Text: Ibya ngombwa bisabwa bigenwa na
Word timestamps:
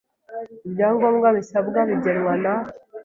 Ibya 0.67 0.87
ngombwa 0.95 1.27
bisabwa 1.37 1.79
bigenwa 1.89 2.33
na 2.43 2.53